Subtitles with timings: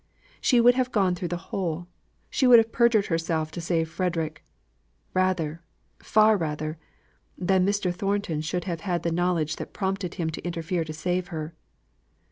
[0.41, 1.85] She would have gone through the whole
[2.31, 4.43] she would have perjured herself to save Frederick,
[5.13, 5.61] rather
[5.99, 6.79] far rather
[7.37, 7.93] than Mr.
[7.93, 11.53] Thornton should have had the knowledge that prompted him to interfere to save her.